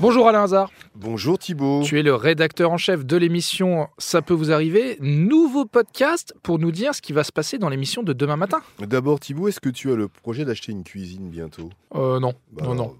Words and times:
Bonjour 0.00 0.28
Alain 0.28 0.44
Hazard. 0.44 0.70
Bonjour 0.94 1.40
Thibault. 1.40 1.82
Tu 1.82 1.98
es 1.98 2.04
le 2.04 2.14
rédacteur 2.14 2.70
en 2.70 2.76
chef 2.76 3.04
de 3.04 3.16
l'émission 3.16 3.88
Ça 3.98 4.22
peut 4.22 4.32
vous 4.32 4.52
arriver. 4.52 4.96
Nouveau 5.00 5.64
podcast 5.64 6.36
pour 6.44 6.60
nous 6.60 6.70
dire 6.70 6.94
ce 6.94 7.02
qui 7.02 7.12
va 7.12 7.24
se 7.24 7.32
passer 7.32 7.58
dans 7.58 7.68
l'émission 7.68 8.04
de 8.04 8.12
demain 8.12 8.36
matin. 8.36 8.60
D'abord 8.78 9.18
Thibault, 9.18 9.48
est-ce 9.48 9.58
que 9.58 9.70
tu 9.70 9.90
as 9.90 9.96
le 9.96 10.06
projet 10.06 10.44
d'acheter 10.44 10.70
une 10.70 10.84
cuisine 10.84 11.28
bientôt? 11.30 11.70
Euh, 11.96 12.20
non. 12.20 12.34
Bah 12.52 12.62
non, 12.62 12.72
alors, 12.72 12.76
non. 12.76 12.94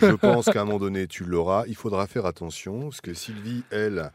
Je 0.00 0.14
pense 0.14 0.44
qu'à 0.46 0.62
un 0.62 0.64
moment 0.64 0.78
donné, 0.78 1.08
tu 1.08 1.24
l'auras. 1.24 1.64
Il 1.66 1.74
faudra 1.74 2.06
faire 2.06 2.24
attention, 2.24 2.82
parce 2.82 3.00
que 3.00 3.14
Sylvie, 3.14 3.64
elle, 3.72 4.12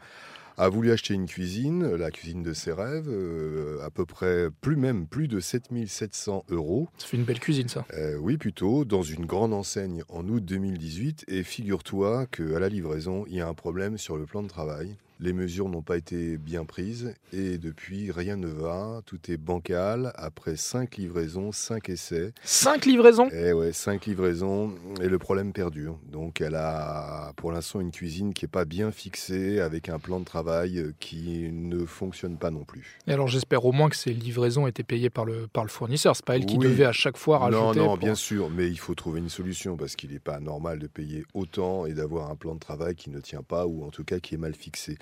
a 0.58 0.68
voulu 0.68 0.90
acheter 0.90 1.14
une 1.14 1.26
cuisine, 1.26 1.94
la 1.94 2.10
cuisine 2.10 2.42
de 2.42 2.52
ses 2.52 2.72
rêves, 2.72 3.08
euh, 3.08 3.80
à 3.84 3.90
peu 3.90 4.04
près, 4.04 4.48
plus 4.60 4.76
même, 4.76 5.06
plus 5.06 5.28
de 5.28 5.38
7700 5.38 6.44
euros. 6.50 6.88
Ça 6.98 7.06
fait 7.06 7.16
une 7.16 7.24
belle 7.24 7.38
cuisine, 7.38 7.68
ça. 7.68 7.86
Euh, 7.94 8.16
oui, 8.16 8.36
plutôt, 8.36 8.84
dans 8.84 9.02
une 9.02 9.24
grande 9.24 9.54
enseigne 9.54 10.02
en 10.08 10.28
août 10.28 10.44
2018. 10.44 11.24
Et 11.28 11.44
figure-toi 11.44 12.26
qu'à 12.26 12.58
la 12.58 12.68
livraison, 12.68 13.24
il 13.28 13.36
y 13.36 13.40
a 13.40 13.48
un 13.48 13.54
problème 13.54 13.98
sur 13.98 14.16
le 14.16 14.26
plan 14.26 14.42
de 14.42 14.48
travail. 14.48 14.96
Les 15.20 15.32
mesures 15.32 15.68
n'ont 15.68 15.82
pas 15.82 15.96
été 15.96 16.38
bien 16.38 16.64
prises 16.64 17.12
et 17.32 17.58
depuis, 17.58 18.12
rien 18.12 18.36
ne 18.36 18.46
va. 18.46 19.02
Tout 19.04 19.18
est 19.30 19.36
bancal. 19.36 20.12
Après 20.14 20.54
cinq 20.56 20.96
livraisons, 20.96 21.50
cinq 21.50 21.88
essais. 21.88 22.32
Cinq 22.44 22.86
livraisons? 22.86 23.28
Et 23.30 23.52
ouais, 23.52 23.72
cinq 23.72 24.06
livraisons 24.06 24.72
et 25.02 25.08
le 25.08 25.18
problème 25.18 25.52
perdure. 25.52 25.98
Donc, 26.12 26.40
elle 26.40 26.54
a 26.54 27.32
pour 27.36 27.50
l'instant 27.50 27.80
une 27.80 27.90
cuisine 27.90 28.32
qui 28.32 28.44
n'est 28.44 28.48
pas 28.50 28.64
bien 28.64 28.92
fixée 28.92 29.58
avec 29.58 29.88
un 29.88 29.98
plan 29.98 30.20
de 30.20 30.24
travail 30.24 30.92
qui 31.00 31.50
ne 31.52 31.84
fonctionne 31.84 32.36
pas 32.38 32.50
non 32.52 32.62
plus. 32.64 32.98
Et 33.08 33.12
alors 33.12 33.26
j'espère 33.26 33.64
au 33.64 33.72
moins 33.72 33.88
que 33.88 33.96
ces 33.96 34.12
livraisons 34.12 34.66
étaient 34.68 34.84
payées 34.84 35.10
par 35.10 35.24
le, 35.24 35.48
par 35.48 35.64
le 35.64 35.70
fournisseur. 35.70 36.14
C'est 36.14 36.24
pas 36.24 36.36
elle 36.36 36.46
qui 36.46 36.58
Oui. 36.58 36.66
devait 36.66 36.84
à 36.84 36.92
chaque 36.92 37.16
fois 37.16 37.38
Non, 37.50 37.64
rajouter. 37.66 37.80
non, 37.80 37.86
pour- 37.86 37.98
bien 37.98 38.14
sûr, 38.14 38.50
mais 38.50 38.68
il 38.68 38.78
faut 38.78 38.94
trouver 38.94 39.18
une 39.18 39.28
solution 39.28 39.76
parce 39.76 39.96
qu'il 39.96 40.12
n'est 40.12 40.18
pas 40.20 40.38
normal 40.38 40.78
de 40.78 40.86
payer 40.86 41.24
autant 41.34 41.86
et 41.86 41.92
d'avoir 41.92 42.30
un 42.30 42.36
plan 42.36 42.54
de 42.54 42.60
travail 42.60 42.94
qui 42.94 43.10
ne 43.10 43.18
tient 43.20 43.42
pas 43.42 43.66
ou 43.66 43.84
en 43.84 43.90
tout 43.90 44.04
cas 44.04 44.20
qui 44.20 44.36
est 44.36 44.38
mal 44.38 44.54
fixé. 44.54 44.96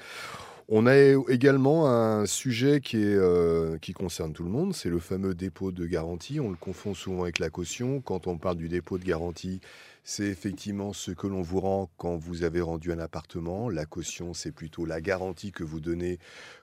On 0.69 0.89
a 0.89 0.97
également 1.29 1.89
un 1.89 2.27
sujet 2.27 2.81
euh, 2.95 3.79
qui 3.79 3.93
concerne 3.93 4.33
tout 4.33 4.43
le 4.43 4.51
monde, 4.51 4.75
c'est 4.75 4.89
le 4.89 4.99
fameux 4.99 5.33
dépôt 5.33 5.71
de 5.71 5.87
garantie. 5.87 6.41
On 6.41 6.51
le 6.51 6.57
confond 6.57 6.93
souvent 6.93 7.23
avec 7.23 7.39
la 7.39 7.51
caution. 7.51 8.01
Quand 8.01 8.27
on 8.27 8.37
parle 8.37 8.57
du 8.57 8.69
dépôt 8.69 8.99
de 8.99 9.05
garantie, 9.05 9.61
c'est 10.03 10.25
effectivement 10.25 10.93
ce 10.93 11.13
que 11.13 11.29
l'on 11.29 11.41
vous 11.41 11.61
rend 11.61 11.89
quand 11.99 12.17
vous 12.17 12.43
avez 12.43 12.61
rendu 12.61 12.91
un 12.91 12.99
appartement. 12.99 13.69
La 13.69 13.87
caution, 13.87 14.35
c'est 14.35 14.51
plutôt 14.51 14.87
la 14.87 15.01
garantie 15.01 15.53
que 15.53 15.63
vous 15.63 15.79
donnez 15.79 16.19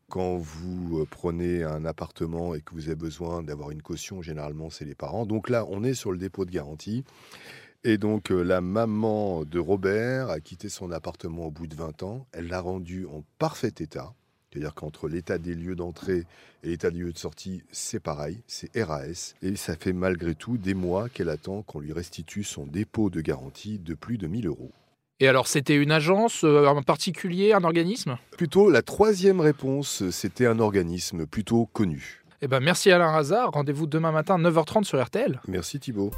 quand 0.10 0.36
vous 0.36 1.00
euh, 1.00 1.08
prenez 1.10 1.64
un 1.64 1.86
appartement 1.86 2.56
et 2.56 2.62
que 2.62 2.74
vous 2.74 2.88
avez 2.88 2.96
besoin 2.96 3.42
d'avoir 3.42 3.72
une 3.72 3.82
caution. 3.82 4.22
Généralement, 4.22 4.70
c'est 4.70 4.84
les 4.84 4.96
parents. 4.96 5.26
Donc 5.26 5.50
là, 5.50 5.66
on 5.70 5.82
est 5.82 5.94
sur 5.94 6.12
le 6.12 6.18
dépôt 6.18 6.44
de 6.44 6.52
garantie. 6.52 7.06
Et 7.86 7.98
donc, 7.98 8.32
euh, 8.32 8.44
la 8.44 8.62
maman 8.62 9.44
de 9.44 9.60
Robert 9.60 10.30
a 10.30 10.40
quitté 10.40 10.70
son 10.70 10.92
appartement 10.92 11.48
au 11.48 11.52
bout 11.52 11.68
de 11.68 11.76
20 11.76 12.04
ans. 12.04 12.28
Elle 12.32 12.48
l'a 12.48 12.62
rendu 12.62 13.06
en 13.06 13.24
parfait 13.40 13.74
état. 13.80 14.14
C'est-à-dire 14.50 14.74
qu'entre 14.74 15.10
l'état 15.10 15.38
des 15.38 15.54
lieux 15.54 15.76
d'entrée 15.76 16.24
et 16.64 16.70
l'état 16.70 16.92
des 16.92 17.00
lieux 17.00 17.12
de 17.12 17.18
sortie, 17.18 17.62
c'est 17.72 18.00
pareil, 18.00 18.40
c'est 18.48 18.70
RAS. 18.82 19.34
Et 19.42 19.58
ça 19.58 19.76
fait 19.76 19.92
malgré 19.92 20.34
tout 20.34 20.58
des 20.58 20.76
mois 20.76 21.10
qu'elle 21.10 21.28
attend 21.28 21.62
qu'on 21.64 21.82
lui 21.82 21.92
restitue 21.92 22.44
son 22.44 22.66
dépôt 22.66 23.10
de 23.10 23.20
garantie 23.20 23.80
de 23.80 23.96
plus 23.96 24.18
de 24.18 24.28
1000 24.28 24.48
euros. 24.48 24.72
Et 25.20 25.28
alors 25.28 25.48
c'était 25.48 25.76
une 25.76 25.92
agence, 25.92 26.44
euh, 26.44 26.68
un 26.68 26.82
particulier, 26.84 27.52
un 27.52 27.64
organisme? 27.64 28.18
Plutôt, 28.38 28.70
la 28.70 28.82
troisième 28.82 29.42
réponse, 29.42 30.10
c'était 30.10 30.46
un 30.46 30.60
organisme 30.60 31.26
plutôt 31.26 31.66
connu. 31.66 32.24
Eh 32.42 32.48
ben 32.48 32.60
merci 32.60 32.92
Alain 32.92 33.14
Hazard. 33.14 33.52
Rendez-vous 33.52 33.88
demain 33.88 34.12
matin 34.12 34.38
9h30 34.38 34.84
sur 34.84 35.04
RTL. 35.04 35.42
Merci 35.48 35.80
Thibault. 35.80 36.12